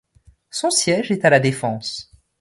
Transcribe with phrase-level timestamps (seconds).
[0.49, 2.09] Son siège est à La Défense.